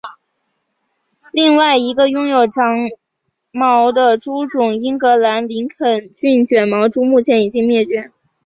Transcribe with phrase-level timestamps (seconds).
[1.31, 2.89] 另外一个拥有长
[3.53, 8.11] 毛的猪种英格兰林肯郡卷毛猪目前已经灭绝。